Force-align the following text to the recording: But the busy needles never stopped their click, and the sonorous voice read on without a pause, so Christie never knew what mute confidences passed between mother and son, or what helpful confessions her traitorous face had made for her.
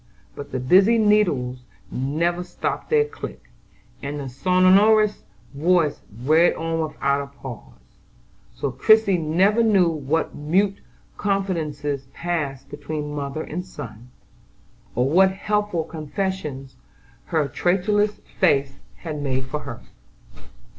But 0.33 0.51
the 0.51 0.59
busy 0.59 0.97
needles 0.97 1.59
never 1.91 2.43
stopped 2.43 2.89
their 2.89 3.05
click, 3.05 3.51
and 4.01 4.19
the 4.19 4.29
sonorous 4.29 5.21
voice 5.53 6.01
read 6.23 6.55
on 6.55 6.79
without 6.79 7.21
a 7.21 7.27
pause, 7.27 7.77
so 8.55 8.71
Christie 8.71 9.19
never 9.19 9.61
knew 9.61 9.89
what 9.89 10.33
mute 10.33 10.79
confidences 11.17 12.07
passed 12.15 12.67
between 12.71 13.13
mother 13.13 13.43
and 13.43 13.63
son, 13.63 14.09
or 14.95 15.07
what 15.07 15.33
helpful 15.33 15.83
confessions 15.83 16.77
her 17.25 17.47
traitorous 17.47 18.21
face 18.39 18.79
had 19.03 19.21
made 19.21 19.45
for 19.45 19.59
her. 19.59 19.81